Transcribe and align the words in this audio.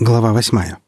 Глава 0.00 0.32
восьмая. 0.32 0.78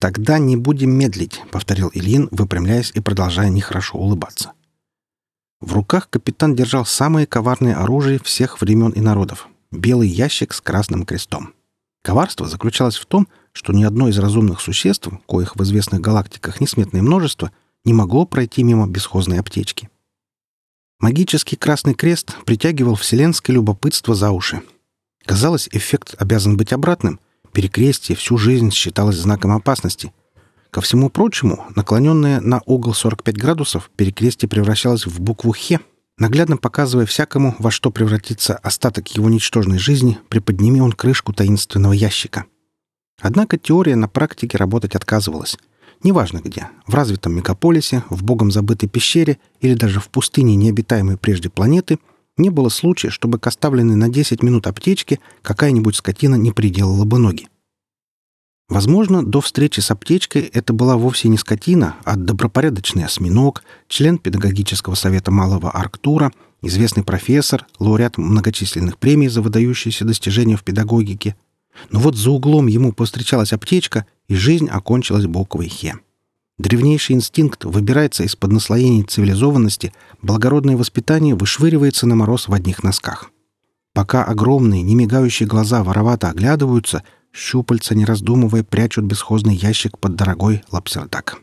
«Тогда 0.00 0.40
не 0.40 0.56
будем 0.56 0.90
медлить»,— 0.90 1.40
повторил 1.52 1.88
Ильин, 1.94 2.26
выпрямляясь 2.32 2.90
и 2.94 3.00
продолжая 3.00 3.48
нехорошо 3.48 3.96
улыбаться. 3.96 4.54
В 5.60 5.72
руках 5.72 6.10
капитан 6.10 6.56
держал 6.56 6.84
самое 6.84 7.28
коварное 7.28 7.80
оружие 7.80 8.18
всех 8.18 8.60
времен 8.60 8.90
и 8.90 9.00
народов— 9.00 9.46
белый 9.70 10.08
ящик 10.08 10.52
с 10.52 10.60
красным 10.60 11.06
крестом. 11.06 11.54
Коварство 12.02 12.48
заключалось 12.48 12.96
в 12.96 13.06
том, 13.06 13.28
что 13.52 13.72
ни 13.72 13.84
одно 13.84 14.08
из 14.08 14.18
разумных 14.18 14.60
существ, 14.60 15.08
коих 15.28 15.54
в 15.54 15.62
известных 15.62 16.00
галактиках 16.00 16.60
несметное 16.60 17.02
множество, 17.02 17.52
не 17.84 17.94
могло 17.94 18.26
пройти 18.26 18.64
мимо 18.64 18.88
бесхозной 18.88 19.38
аптечки. 19.38 19.88
Магический 20.98 21.54
красный 21.54 21.94
крест 21.94 22.34
притягивал 22.44 22.96
вселенское 22.96 23.54
любопытство 23.54 24.16
за 24.16 24.32
уши. 24.32 24.60
Казалось, 25.24 25.68
эффект 25.72 26.14
обязан 26.18 26.56
быть 26.56 26.72
обратным. 26.72 27.18
Перекрестие 27.52 28.16
всю 28.16 28.36
жизнь 28.36 28.70
считалось 28.70 29.16
знаком 29.16 29.52
опасности. 29.52 30.12
Ко 30.70 30.80
всему 30.80 31.08
прочему, 31.08 31.64
наклоненное 31.74 32.40
на 32.40 32.60
угол 32.66 32.94
45 32.94 33.36
градусов, 33.36 33.90
перекрестие 33.96 34.48
превращалось 34.48 35.06
в 35.06 35.20
букву 35.20 35.52
«Хе», 35.52 35.80
наглядно 36.18 36.56
показывая 36.56 37.06
всякому, 37.06 37.54
во 37.58 37.70
что 37.70 37.90
превратится 37.90 38.56
остаток 38.56 39.08
его 39.16 39.30
ничтожной 39.30 39.78
жизни, 39.78 40.18
приподними 40.28 40.80
он 40.80 40.92
крышку 40.92 41.32
таинственного 41.32 41.92
ящика. 41.92 42.44
Однако 43.20 43.56
теория 43.56 43.96
на 43.96 44.08
практике 44.08 44.58
работать 44.58 44.96
отказывалась. 44.96 45.56
Неважно 46.02 46.40
где— 46.44 46.68
в 46.86 46.94
развитом 46.94 47.34
мегаполисе, 47.34 48.02
в 48.10 48.24
богом 48.24 48.50
забытой 48.50 48.88
пещере 48.88 49.38
или 49.60 49.74
даже 49.74 50.00
в 50.00 50.08
пустыне 50.08 50.56
необитаемой 50.56 51.16
прежде 51.16 51.48
планеты— 51.48 51.98
не 52.36 52.50
было 52.50 52.68
случая, 52.68 53.10
чтобы 53.10 53.38
к 53.38 53.46
оставленной 53.46 53.96
на 53.96 54.08
10 54.08 54.42
минут 54.42 54.66
аптечке 54.66 55.20
какая-нибудь 55.42 55.96
скотина 55.96 56.34
не 56.34 56.52
приделала 56.52 57.04
бы 57.04 57.18
ноги. 57.18 57.48
Возможно, 58.68 59.22
до 59.24 59.40
встречи 59.40 59.80
с 59.80 59.90
аптечкой 59.90 60.42
это 60.42 60.72
была 60.72 60.96
вовсе 60.96 61.28
не 61.28 61.36
скотина, 61.36 61.96
а 62.04 62.16
добропорядочный 62.16 63.04
осьминог, 63.04 63.62
член 63.88 64.16
педагогического 64.16 64.94
совета 64.94 65.30
Малого 65.30 65.70
Арктура, 65.70 66.32
известный 66.62 67.04
профессор, 67.04 67.66
лауреат 67.78 68.16
многочисленных 68.16 68.98
премий 68.98 69.28
за 69.28 69.42
выдающиеся 69.42 70.06
достижения 70.06 70.56
в 70.56 70.64
педагогике. 70.64 71.36
Но 71.90 72.00
вот 72.00 72.16
за 72.16 72.30
углом 72.30 72.66
ему 72.66 72.92
повстречалась 72.92 73.52
аптечка, 73.52 74.06
и 74.28 74.34
жизнь 74.34 74.68
окончилась 74.68 75.26
буквой 75.26 75.68
«Хе». 75.68 75.96
Древнейший 76.58 77.16
инстинкт 77.16 77.64
выбирается 77.64 78.22
из-под 78.24 78.52
наслоений 78.52 79.02
цивилизованности, 79.02 79.92
благородное 80.22 80.76
воспитание 80.76 81.34
вышвыривается 81.34 82.06
на 82.06 82.14
мороз 82.14 82.46
в 82.46 82.54
одних 82.54 82.84
носках. 82.84 83.30
Пока 83.92 84.24
огромные, 84.24 84.82
немигающие 84.82 85.48
глаза 85.48 85.82
воровато 85.82 86.30
оглядываются, 86.30 87.02
щупальца, 87.32 87.96
не 87.96 88.04
раздумывая, 88.04 88.62
прячут 88.62 89.04
бесхозный 89.04 89.56
ящик 89.56 89.98
под 89.98 90.14
дорогой 90.14 90.62
лапсердак. 90.70 91.40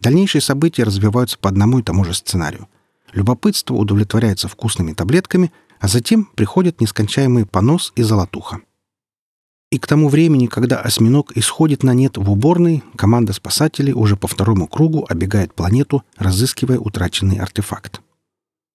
Дальнейшие 0.00 0.42
события 0.42 0.84
развиваются 0.84 1.38
по 1.38 1.48
одному 1.48 1.78
и 1.78 1.82
тому 1.82 2.04
же 2.04 2.12
сценарию. 2.12 2.68
Любопытство 3.12 3.74
удовлетворяется 3.74 4.48
вкусными 4.48 4.92
таблетками, 4.92 5.52
а 5.80 5.88
затем 5.88 6.26
приходит 6.34 6.80
нескончаемый 6.80 7.46
понос 7.46 7.92
и 7.96 8.02
золотуха. 8.02 8.60
И 9.72 9.78
к 9.78 9.86
тому 9.86 10.10
времени, 10.10 10.48
когда 10.48 10.82
осьминог 10.82 11.34
исходит 11.34 11.82
на 11.82 11.94
нет 11.94 12.18
в 12.18 12.30
уборной, 12.30 12.82
команда 12.94 13.32
спасателей 13.32 13.94
уже 13.94 14.16
по 14.16 14.28
второму 14.28 14.66
кругу 14.66 15.06
обегает 15.08 15.54
планету, 15.54 16.02
разыскивая 16.18 16.78
утраченный 16.78 17.38
артефакт. 17.38 18.02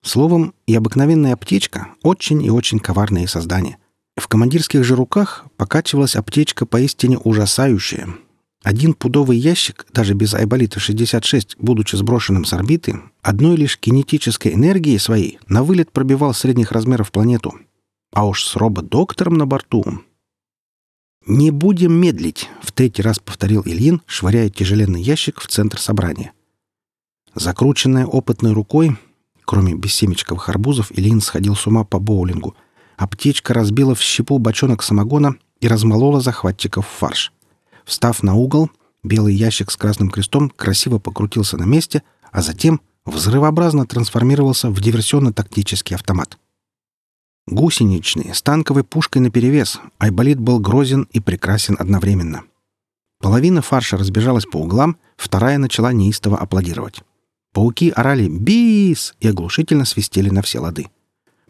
Словом, 0.03 0.55
и 0.65 0.73
обыкновенная 0.73 1.33
аптечка— 1.33 1.89
очень 2.01 2.43
и 2.43 2.49
очень 2.49 2.79
коварные 2.79 3.27
создания. 3.27 3.77
В 4.15 4.27
командирских 4.27 4.83
же 4.83 4.95
руках 4.95 5.45
покачивалась 5.55 6.15
аптечка 6.15 6.65
поистине 6.65 7.19
ужасающая. 7.19 8.15
Один 8.63 8.95
пудовый 8.95 9.37
ящик, 9.37 9.85
даже 9.93 10.15
без 10.15 10.33
Айболита-66, 10.33 11.57
будучи 11.59 11.95
сброшенным 11.95 12.43
с 12.43 12.53
орбиты, 12.53 13.01
одной 13.21 13.55
лишь 13.55 13.77
кинетической 13.77 14.55
энергией 14.55 14.97
своей 14.97 15.37
на 15.47 15.63
вылет 15.63 15.91
пробивал 15.91 16.33
средних 16.33 16.71
размеров 16.71 17.11
планету. 17.11 17.53
А 18.11 18.25
уж 18.25 18.43
с 18.43 18.55
робот-доктором 18.55 19.35
на 19.35 19.45
борту 19.45 20.01
«Не 21.27 21.51
будем 21.51 21.91
медлить»,— 21.91 22.49
в 22.61 22.71
третий 22.71 23.01
раз 23.01 23.19
повторил 23.19 23.61
Ильин, 23.65 24.01
швыряя 24.05 24.49
тяжеленный 24.49 25.01
ящик 25.01 25.41
в 25.41 25.47
центр 25.47 25.77
собрания. 25.77 26.31
Закрученная 27.35 28.05
опытной 28.05 28.53
рукой, 28.53 28.97
кроме 29.43 29.75
бессемечковых 29.75 30.47
арбузов, 30.47 30.89
Ильин 30.97 31.19
сходил 31.19 31.57
с 31.57 31.67
ума 31.67 31.83
по 31.83 31.99
боулингу. 31.99 32.55
Аптечка 32.95 33.53
разбила 33.53 33.93
в 33.93 34.01
щепу 34.01 34.37
бочонок 34.37 34.81
самогона 34.81 35.35
и 35.59 35.67
размолола 35.67 36.21
захватчиков 36.21 36.87
фарш. 36.87 37.33
Встав 37.83 38.23
на 38.23 38.35
угол, 38.35 38.71
белый 39.03 39.35
ящик 39.35 39.69
с 39.69 39.75
красным 39.75 40.09
крестом 40.09 40.49
красиво 40.49 40.97
покрутился 40.97 41.57
на 41.57 41.65
месте, 41.65 42.03
а 42.31 42.41
затем 42.41 42.79
взрывообразно 43.05 43.85
трансформировался 43.85 44.69
в 44.69 44.79
диверсионно-тактический 44.79 45.95
автомат. 45.95 46.37
Гусеничный, 47.47 48.35
с 48.35 48.41
танковой 48.41 48.83
пушкой 48.83 49.21
наперевес, 49.21 49.79
Айболит 49.99 50.37
был 50.37 50.59
грозен 50.59 51.07
и 51.13 51.21
прекрасен 51.21 51.77
одновременно. 51.79 52.43
Половина 53.21 53.61
фарша 53.61 53.97
разбежалась 53.97 54.45
по 54.45 54.57
углам, 54.57 54.97
вторая 55.15 55.57
начала 55.57 55.93
неистово 55.93 56.37
аплодировать. 56.37 57.03
Пауки 57.53 57.89
орали 57.89 58.27
«Бис!» 58.27 59.15
и 59.21 59.29
оглушительно 59.29 59.85
свистели 59.85 60.29
на 60.29 60.41
все 60.41 60.59
лады. 60.59 60.87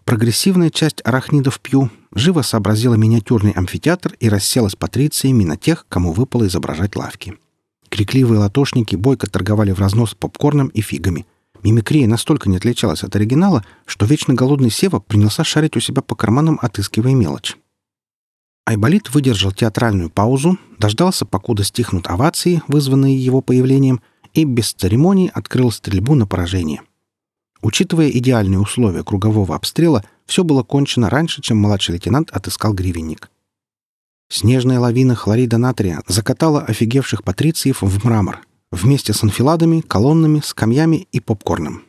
Прогрессивная 0.06 0.70
часть 0.70 1.02
арахнидов 1.04 1.60
Пью 1.60 1.90
живо 2.14 2.44
сообразила 2.44 2.94
миниатюрный 2.94 3.52
амфитеатр 3.52 4.14
и 4.20 4.30
расселась 4.30 4.76
патрициями 4.76 5.44
на 5.44 5.58
тех, 5.58 5.86
кому 5.90 6.14
выпало 6.14 6.46
изображать 6.46 6.96
лавки. 6.96 7.36
Крикливые 7.90 8.40
латошники 8.40 8.96
бойко 8.96 9.28
торговали 9.28 9.72
в 9.72 9.80
разнос 9.80 10.14
попкорном 10.14 10.68
и 10.68 10.82
фигами— 10.82 11.26
Мимикрия 11.64 12.08
настолько 12.08 12.50
не 12.50 12.58
отличалась 12.58 13.04
от 13.04 13.16
оригинала, 13.16 13.66
что 13.86 14.06
вечно 14.06 14.34
голодный 14.34 14.70
Сева 14.70 15.00
принялся 15.00 15.44
шарить 15.44 15.76
у 15.76 15.80
себя 15.80 16.02
по 16.02 16.16
карманам, 16.16 16.60
отыскивая 16.62 17.14
мелочь. 17.14 17.58
Айболит 18.66 19.10
выдержал 19.14 19.54
театральную 19.54 20.10
паузу, 20.10 20.58
дождался, 20.78 21.26
покуда 21.26 21.64
стихнут 21.64 22.08
овации, 22.08 22.62
вызванные 22.68 23.18
его 23.18 23.42
появлением, 23.42 24.02
и 24.34 24.44
без 24.44 24.74
церемоний 24.74 25.32
открыл 25.34 25.72
стрельбу 25.72 26.16
на 26.16 26.28
поражение. 26.28 26.82
Учитывая 27.62 28.10
идеальные 28.10 28.60
условия 28.60 29.04
кругового 29.04 29.56
обстрела, 29.56 30.04
все 30.26 30.44
было 30.44 30.64
кончено 30.64 31.10
раньше, 31.10 31.42
чем 31.42 31.58
младший 31.58 31.94
лейтенант 31.94 32.30
отыскал 32.32 32.74
гривенник. 32.74 33.32
Снежная 34.30 34.80
лавина 34.80 35.16
хлорида 35.16 35.58
натрия 35.58 36.04
закатала 36.08 36.62
офигевших 36.62 37.24
патрициев 37.24 37.82
в 37.82 38.06
мрамор, 38.06 38.42
вместе 38.72 39.14
с 39.14 39.24
анфиладами, 39.24 39.82
колоннами, 39.82 40.42
скамьями 40.44 41.08
и 41.12 41.20
попкорном. 41.20 41.84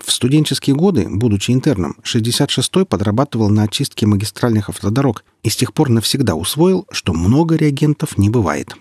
В 0.00 0.12
студенческие 0.12 0.76
годы, 0.76 1.08
будучи 1.10 1.50
интерном, 1.50 1.96
66-й 2.04 2.86
подрабатывал 2.86 3.48
на 3.50 3.64
очистке 3.64 4.06
магистральных 4.06 4.68
автодорог 4.68 5.24
и 5.42 5.50
с 5.50 5.56
тех 5.56 5.74
пор 5.74 5.90
навсегда 5.90 6.36
усвоил, 6.36 6.86
что 6.90 7.12
много 7.12 7.56
реагентов 7.56 8.16
не 8.16 8.30
бывает. 8.30 8.76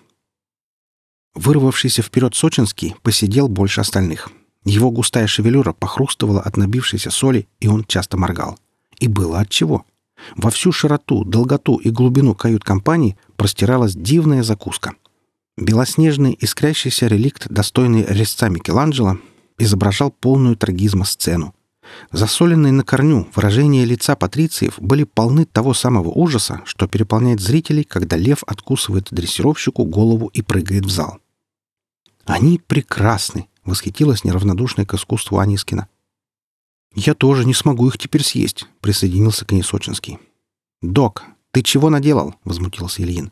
Вырвавшийся 1.33 2.03
вперед 2.03 2.35
Сочинский 2.35 2.95
посидел 3.01 3.47
больше 3.47 3.81
остальных. 3.81 4.29
Его 4.63 4.91
густая 4.91 5.27
шевелюра 5.27 5.73
похрустывала 5.73 6.41
от 6.41 6.57
набившейся 6.57 7.09
соли, 7.09 7.47
и 7.59 7.67
он 7.67 7.83
часто 7.85 8.17
моргал. 8.17 8.59
И 8.99 9.07
было 9.07 9.39
отчего. 9.39 9.85
Во 10.35 10.49
всю 10.49 10.71
широту, 10.71 11.23
долготу 11.23 11.77
и 11.77 11.89
глубину 11.89 12.35
кают-компании 12.35 13.17
простиралась 13.35 13.95
дивная 13.95 14.43
закуска— 14.43 14.93
Белоснежный 15.57 16.37
искрящийся 16.39 17.07
реликт, 17.07 17.47
достойный 17.49 18.05
резца 18.05 18.47
Микеланджело, 18.47 19.17
изображал 19.57 20.11
полную 20.11 20.55
трагизма 20.55 21.03
сцену. 21.03 21.55
Засоленные 22.11 22.71
на 22.71 22.83
корню 22.83 23.27
выражения 23.35 23.83
лица 23.85 24.15
патрициев 24.15 24.75
были 24.77 25.03
полны 25.03 25.45
того 25.45 25.73
самого 25.73 26.09
ужаса, 26.09 26.61
что 26.65 26.87
переполняет 26.87 27.39
зрителей, 27.39 27.83
когда 27.83 28.17
лев 28.17 28.43
откусывает 28.45 29.07
дрессировщику 29.09 29.85
голову 29.85 30.27
и 30.27 30.43
прыгает 30.43 30.85
в 30.85 30.91
зал. 30.91 31.17
«Они 32.25 32.59
прекрасны!»— 32.59 33.47
восхитилась 33.65 34.23
неравнодушная 34.23 34.85
к 34.85 34.93
искусству 34.93 35.39
Анискина. 35.39 35.87
«Я 36.93 37.15
тоже 37.15 37.45
не 37.45 37.53
смогу 37.53 37.87
их 37.87 37.97
теперь 37.97 38.23
съесть»,— 38.23 38.67
присоединился 38.81 39.45
к 39.45 39.51
ней 39.53 39.63
Сочинский. 39.63 40.19
«Док, 40.81 41.23
ты 41.51 41.63
чего 41.63 41.89
наделал?»— 41.89 42.35
возмутился 42.43 43.01
Ильин. 43.01 43.31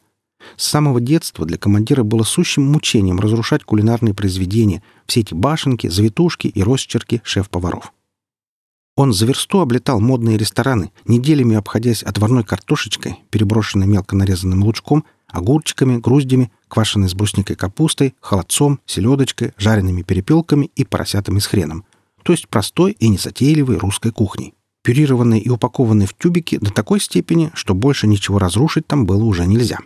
С 0.57 0.65
самого 0.65 1.01
детства 1.01 1.45
для 1.45 1.57
командира 1.57 2.03
было 2.03 2.23
сущим 2.23 2.63
мучением 2.63 3.19
разрушать 3.19 3.63
кулинарные 3.63 4.13
произведения, 4.13 4.83
все 5.05 5.21
эти 5.21 5.33
башенки, 5.33 5.87
завитушки 5.87 6.47
и 6.47 6.63
росчерки 6.63 7.21
шеф-поваров. 7.23 7.91
Он 8.97 9.11
за 9.11 9.25
версту 9.25 9.59
облетал 9.59 9.99
модные 9.99 10.37
рестораны, 10.37 10.91
неделями 11.05 11.57
обходясь 11.57 12.01
отварной 12.01 12.45
картошечкой, 12.45 13.17
переброшенной 13.29 13.87
мелко 13.87 14.15
нарезанным 14.15 14.63
лучком, 14.63 15.03
огурчиками, 15.27 15.97
груздями, 15.97 16.51
квашеной 16.69 17.09
с 17.09 17.13
брусникой 17.13 17.57
капустой, 17.57 18.15
холодцом, 18.21 18.79
селедочкой, 18.85 19.53
жареными 19.57 20.01
перепелками 20.01 20.71
и 20.75 20.85
поросятами 20.85 21.39
с 21.39 21.47
хреном, 21.47 21.83
то 22.23 22.31
есть 22.31 22.47
простой 22.47 22.93
и 22.93 23.09
несотейливой 23.09 23.77
русской 23.77 24.11
кухней. 24.11 24.53
пюрированные 24.81 25.41
и 25.41 25.49
упакованные 25.49 26.07
в 26.07 26.13
тюбики 26.13 26.59
до 26.61 26.71
такой 26.71 27.01
степени, 27.01 27.49
что 27.55 27.73
больше 27.73 28.05
ничего 28.05 28.37
разрушить 28.37 28.85
там 28.85 29.07
было 29.07 29.23
уже 29.23 29.47
нельзя. 29.47 29.79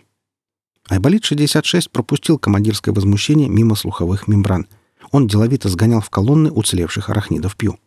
Айболит-66 0.90 1.88
пропустил 1.90 2.36
командирское 2.36 2.92
возмущение 2.92 3.48
мимо 3.48 3.76
слуховых 3.76 4.26
мембран. 4.26 4.66
Он 5.12 5.28
деловито 5.28 5.68
сгонял 5.68 6.00
в 6.00 6.10
колонны 6.10 6.50
уцелевших 6.50 7.10
арахнидов 7.10 7.56
Пью. 7.56 7.78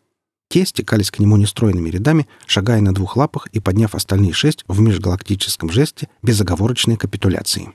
Те 0.50 0.66
стекались 0.66 1.12
к 1.12 1.20
нему 1.20 1.36
нестройными 1.36 1.90
рядами, 1.90 2.28
шагая 2.48 2.80
на 2.80 2.94
двух 2.94 3.18
лапах 3.18 3.48
и 3.48 3.60
подняв 3.60 3.94
остальные 3.94 4.32
шесть 4.34 4.64
в 4.68 4.80
межгалактическом 4.80 5.70
жесте 5.70 6.08
безоговорочной 6.22 6.96
капитуляции. 6.96 7.74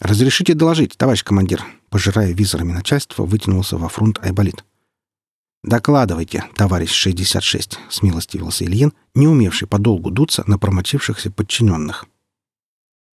«Разрешите 0.00 0.54
доложить, 0.54 0.96
товарищ 0.96 1.22
командир»,— 1.22 1.64
пожирая 1.90 2.32
визорами 2.32 2.72
начальства, 2.72 3.24
вытянулся 3.24 3.76
во 3.76 3.88
фронт 3.88 4.18
Айболит. 4.22 4.64
«Докладывайте, 5.64 6.44
товарищ 6.54 7.06
66»,— 7.06 7.76
смилостивился 7.90 8.64
Ильин, 8.64 8.92
не 9.14 9.26
умевший 9.26 9.68
подолгу 9.68 10.10
дуться 10.10 10.44
на 10.46 10.58
промочившихся 10.58 11.30
подчиненных. 11.30 12.06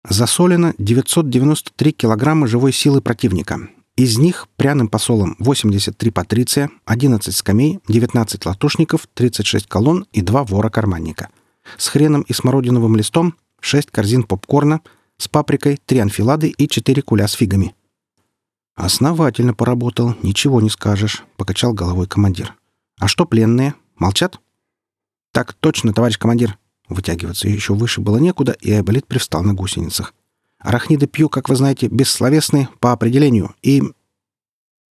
Засолено 0.08 0.72
993 0.78 1.92
килограмма 1.92 2.46
живой 2.46 2.72
силы 2.72 3.00
противника. 3.00 3.68
Из 3.96 4.18
них 4.18 4.46
пряным 4.56 4.88
посолом 4.88 5.34
83 5.40 6.10
патриция, 6.12 6.70
11 6.84 7.34
скамей, 7.34 7.80
19 7.88 8.46
латушников, 8.46 9.08
36 9.14 9.66
колонн 9.66 10.06
и 10.12 10.20
2 10.22 10.44
вора-карманника. 10.44 11.30
С 11.76 11.88
хреном 11.88 12.22
и 12.22 12.32
смородиновым 12.32 12.94
листом 12.94 13.34
6 13.60 13.90
корзин 13.90 14.22
попкорна, 14.22 14.80
с 15.18 15.26
паприкой, 15.26 15.80
3 15.84 15.98
анфилады 16.00 16.50
и 16.50 16.68
4 16.68 17.02
куля 17.02 17.26
с 17.26 17.32
фигами. 17.32 17.74
«Основательно 18.76 19.54
поработал, 19.54 20.14
ничего 20.22 20.60
не 20.60 20.70
скажешь»,— 20.70 21.24
покачал 21.36 21.72
головой 21.72 22.06
командир. 22.06 22.54
«А 23.00 23.08
что 23.08 23.24
пленные? 23.24 23.74
Молчат?» 23.96 24.38
«Так 25.32 25.54
точно, 25.54 25.92
товарищ 25.92 26.18
командир», 26.18 26.58
Вытягиваться 26.88 27.48
еще 27.48 27.74
выше 27.74 28.00
было 28.00 28.18
некуда, 28.18 28.52
и 28.52 28.70
Айболит 28.70 29.06
привстал 29.06 29.42
на 29.42 29.54
гусеницах. 29.54 30.14
«Арахниды 30.58 31.06
пью, 31.06 31.28
как 31.28 31.48
вы 31.48 31.56
знаете, 31.56 31.88
бессловесны 31.88 32.68
по 32.80 32.92
определению, 32.92 33.54
и...» 33.62 33.82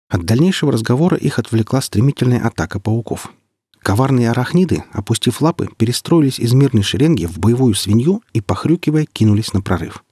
От 0.07 0.23
дальнейшего 0.23 0.71
разговора 0.71 1.17
их 1.17 1.37
отвлекла 1.37 1.81
стремительная 1.81 2.45
атака 2.45 2.79
пауков. 2.79 3.31
Коварные 3.79 4.31
арахниды, 4.31 4.83
опустив 4.91 5.41
лапы, 5.41 5.69
перестроились 5.77 6.39
из 6.39 6.53
мирной 6.53 6.83
шеренги 6.83 7.25
в 7.25 7.37
боевую 7.37 7.75
свинью 7.75 8.23
и, 8.33 8.41
похрюкивая, 8.41 9.05
кинулись 9.05 9.53
на 9.53 9.61
прорыв. 9.61 10.03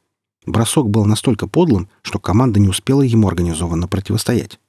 Бросок 0.45 0.89
был 0.89 1.05
настолько 1.05 1.47
подлым, 1.47 1.89
что 2.01 2.19
команда 2.19 2.59
не 2.59 2.69
успела 2.69 3.01
ему 3.01 3.27
организованно 3.27 3.87
противостоять. 3.87 4.59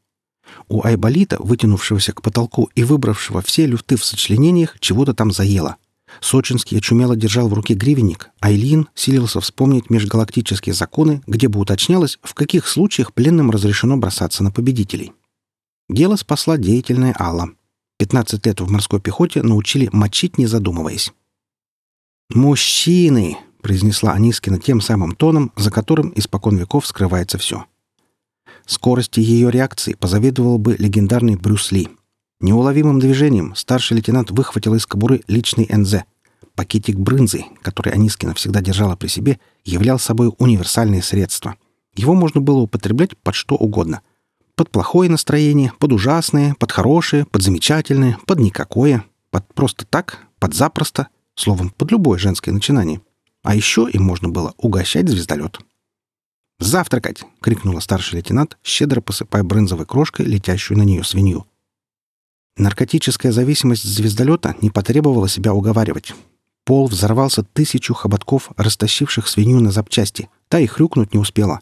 У 0.67 0.83
Айболита, 0.83 1.37
вытянувшегося 1.39 2.13
к 2.13 2.23
потолку 2.23 2.71
и 2.75 2.83
выбравшего 2.83 3.43
все 3.43 3.67
люфты 3.67 3.97
в 3.97 4.05
сочленениях, 4.05 4.79
чего-то 4.81 5.15
там 5.15 5.31
заело— 5.31 5.77
Сочинский 6.21 6.79
очумело 6.79 7.17
держал 7.17 7.49
в 7.49 7.55
руке 7.55 7.75
гривенник, 7.75 8.31
а 8.41 8.51
Ильин 8.51 8.89
силился 8.95 9.41
вспомнить 9.41 9.91
межгалактические 9.91 10.75
законы, 10.75 11.23
где 11.27 11.49
бы 11.49 11.61
уточнялось, 11.61 12.19
в 12.23 12.35
каких 12.35 12.67
случаях 12.67 13.13
пленным 13.13 13.51
разрешено 13.51 13.97
бросаться 13.97 14.43
на 14.43 14.51
победителей. 14.51 15.13
Дело 15.89 16.17
спасла 16.17 16.59
деятельная 16.59 17.15
Алла. 17.19 17.51
15 17.99 18.47
лет 18.47 18.61
в 18.61 18.71
морской 18.71 19.01
пехоте 19.01 19.43
научили 19.43 19.89
мочить, 19.93 20.39
не 20.39 20.47
задумываясь. 20.47 21.13
«Мужчины!»— 22.31 23.39
произнесла 23.63 24.13
Анискина 24.13 24.59
тем 24.59 24.81
самым 24.81 25.13
тоном, 25.17 25.53
за 25.57 25.71
которым 25.71 26.13
испокон 26.15 26.57
веков 26.57 26.87
скрывается 26.87 27.39
все. 27.39 27.65
Скорости 28.67 29.21
ее 29.21 29.51
реакции 29.51 29.95
позавидовал 29.95 30.59
бы 30.59 30.77
легендарный 30.79 31.37
Брюс 31.37 31.73
Ли— 31.73 31.89
Неуловимым 32.41 33.01
движением 33.01 33.57
старший 33.57 33.97
лейтенант 33.97 34.31
выхватил 34.31 34.75
из 34.75 34.87
кобуры 34.87 35.23
личный 35.27 35.69
НЗ. 35.69 36.05
Пакетик 36.55 36.97
брынзы, 36.97 37.45
который 37.63 37.93
Анискина 37.93 38.33
всегда 38.35 38.61
держала 38.61 38.95
при 38.95 39.09
себе, 39.09 39.41
являл 39.65 39.99
собой 39.99 40.33
универсальное 40.39 41.03
средство. 41.03 41.57
Его 41.97 42.15
можно 42.15 42.41
было 42.41 42.59
употреблять 42.59 43.17
под 43.19 43.35
что 43.35 43.57
угодно. 43.57 44.03
Под 44.55 44.71
плохое 44.71 45.11
настроение, 45.11 45.73
под 45.81 45.93
ужасное, 45.93 46.55
под 46.55 46.71
хорошее, 46.71 47.27
под 47.27 47.43
замечательное, 47.43 48.19
под 48.25 48.39
никакое, 48.39 49.05
под 49.31 49.53
просто 49.55 49.85
так, 49.85 50.21
под 50.39 50.55
запросто, 50.55 51.09
словом, 51.35 51.71
под 51.71 51.91
любое 51.91 52.21
женское 52.21 52.53
начинание. 52.53 53.01
А 53.43 53.57
еще 53.57 53.89
им 53.93 54.05
можно 54.05 54.29
было 54.29 54.55
угощать 54.59 55.09
звездолет. 55.09 55.59
«Завтракать!»— 56.61 57.25
крикнула 57.41 57.81
старший 57.81 58.17
лейтенант, 58.17 58.59
щедро 58.63 59.01
посыпая 59.01 59.43
брынзовой 59.43 59.87
крошкой 59.87 60.27
летящую 60.27 60.79
на 60.79 60.83
нее 60.83 61.03
свинью. 61.03 61.47
Наркотическая 62.59 63.31
зависимость 63.31 63.85
звездолета 63.85 64.57
не 64.61 64.69
потребовала 64.69 65.29
себя 65.29 65.55
уговаривать. 65.55 66.13
Пол 66.65 66.89
взорвался 66.89 67.45
тысячу 67.45 67.95
хоботков, 67.95 68.51
растащивших 68.57 69.29
свинью 69.29 69.61
на 69.61 69.71
запчасти. 69.71 70.29
Та 70.49 70.59
и 70.59 70.67
хрюкнуть 70.67 71.15
не 71.15 71.21
успела. 71.21 71.61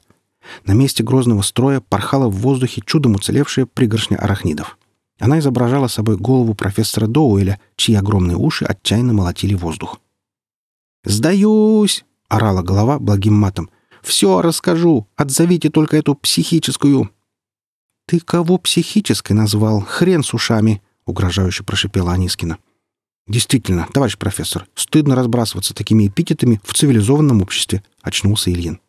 На 0.64 0.72
месте 0.72 1.04
грозного 1.04 1.42
строя 1.42 1.80
порхала 1.80 2.28
в 2.28 2.36
воздухе 2.36 2.82
чудом 2.84 3.14
уцелевшая 3.14 3.66
пригоршня 3.66 4.16
арахнидов. 4.16 4.78
Она 5.18 5.38
изображала 5.38 5.88
собой 5.88 6.16
голову 6.16 6.54
профессора 6.54 7.06
Доуэля, 7.06 7.60
чьи 7.76 7.94
огромные 7.94 8.36
уши 8.36 8.64
отчаянно 8.64 9.12
молотили 9.12 9.54
воздух. 9.54 10.00
«Сдаюсь!»— 11.04 12.04
орала 12.28 12.62
голова 12.62 12.98
благим 12.98 13.34
матом. 13.34 13.70
«Все 14.02 14.40
расскажу! 14.40 15.06
Отзовите 15.14 15.68
только 15.68 15.98
эту 15.98 16.14
психическую!» 16.14 17.10
«Ты 18.06 18.20
кого 18.20 18.56
психической 18.56 19.36
назвал? 19.36 19.80
Хрен 19.80 20.22
с 20.22 20.32
ушами!»— 20.32 20.80
угрожающе 21.06 21.64
прошипела 21.64 22.12
Анискина. 22.12 22.58
«Действительно, 23.26 23.88
товарищ 23.92 24.18
профессор, 24.18 24.66
стыдно 24.74 25.14
разбрасываться 25.14 25.74
такими 25.74 26.06
эпитетами 26.06 26.60
в 26.64 26.74
цивилизованном 26.74 27.42
обществе»,— 27.42 27.82
очнулся 28.02 28.50
Ильин. 28.50 28.80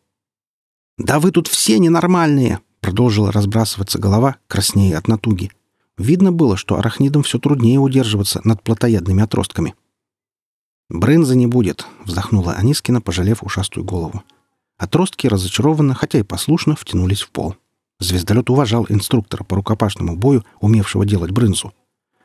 «Да 0.98 1.18
вы 1.20 1.30
тут 1.30 1.48
все 1.48 1.78
ненормальные!»— 1.78 2.60
продолжила 2.80 3.32
разбрасываться 3.32 3.98
голова, 3.98 4.36
краснее 4.46 4.96
от 4.96 5.08
натуги. 5.08 5.50
Видно 5.96 6.30
было, 6.30 6.56
что 6.56 6.76
арахнидам 6.76 7.22
все 7.22 7.38
труднее 7.38 7.78
удерживаться 7.78 8.40
над 8.44 8.62
плотоядными 8.62 9.22
отростками. 9.22 9.74
«Брынза 10.88 11.34
не 11.34 11.46
будет»,— 11.46 11.86
вздохнула 12.04 12.54
Анискина, 12.54 13.00
пожалев 13.00 13.42
ушастую 13.42 13.84
голову. 13.84 14.22
Отростки 14.78 15.26
разочарованно, 15.26 15.94
хотя 15.94 16.20
и 16.20 16.22
послушно, 16.22 16.76
втянулись 16.76 17.22
в 17.22 17.30
пол. 17.30 17.56
Звездолет 17.98 18.48
уважал 18.48 18.86
инструктора 18.88 19.42
по 19.42 19.56
рукопашному 19.56 20.16
бою, 20.16 20.44
умевшего 20.60 21.04
делать 21.04 21.32
брынзу. 21.32 21.74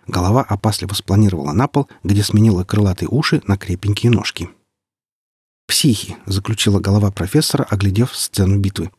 Голова 0.07 0.41
опасливо 0.41 0.93
спланировала 0.93 1.53
на 1.53 1.67
пол, 1.67 1.87
где 2.03 2.23
сменила 2.23 2.63
крылатые 2.63 3.09
уши 3.09 3.41
на 3.47 3.57
крепенькие 3.57 4.11
ножки. 4.11 4.49
«Психи!»— 5.67 6.17
заключила 6.25 6.79
голова 6.79 7.11
профессора, 7.11 7.63
оглядев 7.63 8.15
сцену 8.15 8.59
битвы. 8.59 8.91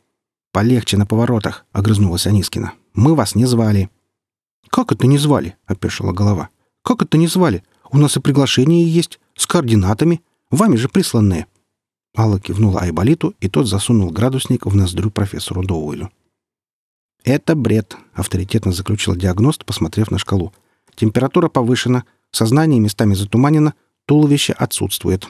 «Полегче 0.51 0.97
на 0.97 1.05
поворотах!»— 1.05 1.65
огрызнулась 1.71 2.27
Анискина. 2.27 2.73
«Мы 2.93 3.13
вас 3.15 3.35
не 3.35 3.45
звали!» 3.45 3.89
«Как 4.69 4.91
это 4.91 5.05
не 5.05 5.17
звали?»— 5.17 5.55
опешила 5.67 6.11
голова. 6.11 6.49
«Как 6.81 7.01
это 7.01 7.17
не 7.17 7.27
звали? 7.27 7.63
У 7.91 7.97
нас 7.97 8.17
и 8.17 8.19
приглашение 8.19 8.89
есть, 8.89 9.19
с 9.35 9.45
координатами, 9.45 10.21
вами 10.49 10.75
же 10.75 10.89
присланные!» 10.89 11.47
Алла 12.17 12.39
кивнула 12.39 12.81
Айболиту, 12.81 13.35
и 13.41 13.49
тот 13.49 13.67
засунул 13.67 14.09
градусник 14.09 14.65
в 14.65 14.75
ноздрю 14.75 15.11
профессору 15.11 15.63
Доуэлю. 15.63 16.09
«Это 17.23 17.55
бред»,— 17.55 17.97
авторитетно 18.13 18.71
заключил 18.71 19.15
диагност, 19.15 19.65
посмотрев 19.65 20.11
на 20.11 20.17
шкалу. 20.17 20.53
Температура 20.95 21.49
повышена, 21.49 22.05
сознание 22.31 22.79
местами 22.79 23.13
затуманено, 23.13 23.73
туловище 24.05 24.53
отсутствует. 24.53 25.27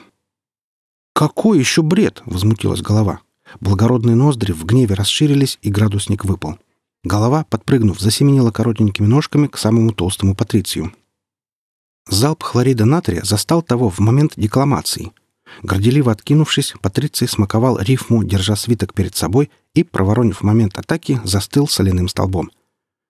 «Какой 1.12 1.58
еще 1.58 1.82
бред?»— 1.82 2.22
возмутилась 2.26 2.82
голова. 2.82 3.20
Благородные 3.60 4.16
ноздри 4.16 4.52
в 4.52 4.64
гневе 4.64 4.94
расширились, 4.94 5.58
и 5.62 5.70
градусник 5.70 6.24
выпал. 6.24 6.58
Голова, 7.04 7.44
подпрыгнув, 7.48 8.00
засеменила 8.00 8.50
коротенькими 8.50 9.06
ножками 9.06 9.46
к 9.46 9.56
самому 9.56 9.92
толстому 9.92 10.34
патрицию. 10.34 10.92
Залп 12.08 12.42
хлорида 12.42 12.84
натрия 12.84 13.22
застал 13.22 13.62
того 13.62 13.88
в 13.88 13.98
момент 14.00 14.32
декламации. 14.36 15.12
Горделиво 15.62 16.12
откинувшись, 16.12 16.74
Патриций 16.82 17.28
смаковал 17.28 17.78
рифму, 17.78 18.24
держа 18.24 18.56
свиток 18.56 18.92
перед 18.94 19.16
собой, 19.16 19.50
и, 19.74 19.84
проворонив 19.84 20.42
момент 20.42 20.76
атаки, 20.78 21.20
застыл 21.24 21.68
соляным 21.68 22.08
столбом— 22.08 22.50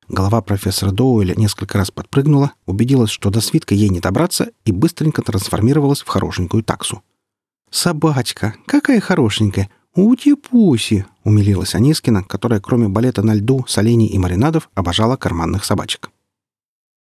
Голова 0.09 0.41
профессора 0.41 0.93
Доуэля 0.93 1.35
несколько 1.35 1.79
раз 1.79 1.91
подпрыгнула, 1.91 2.53
убедилась, 2.65 3.11
что 3.11 3.31
до 3.31 3.41
свитка 3.41 3.75
ей 3.75 3.89
не 3.89 4.01
добраться, 4.01 4.51
и 4.65 4.73
быстренько 4.73 5.23
трансформировалась 5.23 6.03
в 6.03 6.09
хорошенькую 6.09 6.63
таксу. 6.63 7.03
«Собачка! 7.71 8.55
Какая 8.67 9.01
хорошенькая! 9.01 9.69
Ути-пуси!»— 9.97 11.07
умилилась 11.25 11.75
Анискина, 11.75 12.23
которая, 12.23 12.61
кроме 12.61 12.89
балета 12.89 13.23
на 13.23 13.35
льду, 13.35 13.65
солений 13.67 14.07
и 14.07 14.19
маринадов, 14.19 14.71
обожала 14.75 15.17
карманных 15.17 15.65
собачек. 15.65 16.11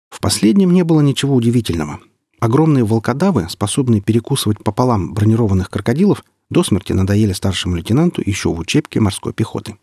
В 0.09 0.21
последнем 0.21 0.73
не 0.73 0.85
было 0.85 1.01
ничего 1.01 1.35
удивительного. 1.35 2.01
Огромные 2.41 2.85
волкодавы, 2.85 3.49
способные 3.51 4.01
перекусывать 4.01 4.63
пополам 4.63 5.13
бронированных 5.13 5.69
крокодилов, 5.69 6.25
до 6.51 6.63
смерти 6.63 6.93
надоели 6.93 7.33
старшему 7.33 7.77
лейтенанту 7.77 8.23
еще 8.25 8.51
в 8.51 8.59
учебке 8.59 9.01
морской 9.01 9.33
пехоты. 9.33 9.77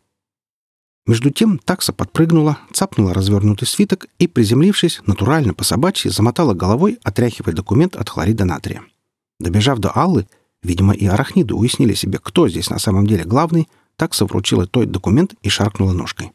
Между 1.08 1.32
тем 1.32 1.58
такса 1.58 1.94
подпрыгнула, 1.94 2.60
цапнула 2.72 3.14
развернутый 3.14 3.68
свиток 3.68 4.08
и, 4.20 4.28
приземлившись, 4.28 5.02
натурально 5.08 5.54
по 5.54 5.64
собачьи 5.64 6.12
замотала 6.12 6.54
головой, 6.54 7.00
отряхивая 7.04 7.56
документ 7.56 7.96
от 7.96 8.10
хлорида 8.10 8.46
натрия. 8.46 8.84
Добежав 9.40 9.80
до 9.80 9.90
Аллы, 9.90 10.28
видимо, 10.62 10.94
и 10.94 11.08
арахниды 11.08 11.56
уяснили 11.56 11.96
себе, 11.96 12.20
кто 12.22 12.48
здесь 12.48 12.70
на 12.70 12.78
самом 12.78 13.08
деле 13.08 13.24
главный, 13.24 13.68
такса 13.96 14.26
вручила 14.26 14.68
той 14.68 14.86
документ 14.86 15.34
и 15.42 15.50
шаркнула 15.50 15.92
ножкой. 15.92 16.32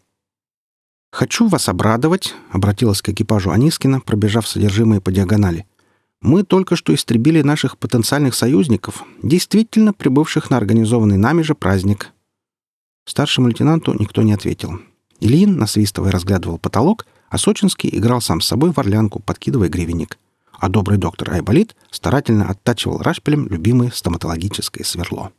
«Хочу 1.13 1.47
вас 1.47 1.69
обрадовать»,— 1.69 2.35
обратилась 2.51 3.03
к 3.03 3.09
экипажу 3.09 3.51
Анискина, 3.51 4.01
пробежав 4.01 4.49
содержимое 4.49 5.01
по 5.01 5.13
диагонали. 5.13 5.65
«Мы 6.21 6.43
только 6.43 6.75
что 6.75 6.93
истребили 6.93 7.43
наших 7.43 7.79
потенциальных 7.79 8.35
союзников, 8.35 9.05
действительно 9.23 9.93
прибывших 9.93 10.51
на 10.51 10.57
организованный 10.57 11.17
нами 11.17 11.43
же 11.43 11.55
праздник. 11.55 12.13
Старшему 13.07 13.47
лейтенанту 13.49 13.95
никто 13.99 14.23
не 14.23 14.33
ответил. 14.33 14.81
Ильин, 15.21 15.57
насвистывая, 15.57 16.11
разглядывал 16.11 16.59
потолок, 16.59 17.07
а 17.31 17.39
Сочинский 17.39 17.89
играл 17.97 18.21
сам 18.21 18.41
с 18.41 18.47
собой 18.47 18.73
в 18.73 18.79
орлянку, 18.79 19.21
подкидывая 19.21 19.69
гривенник. 19.69 20.19
А 20.53 20.69
добрый 20.69 20.99
доктор 20.99 21.31
Айболит 21.31 21.77
старательно 21.91 22.49
оттачивал 22.49 22.99
рашпилем 22.99 23.47
любимое 23.47 23.91
стоматологическое 23.91 24.85
сверло. 24.85 25.31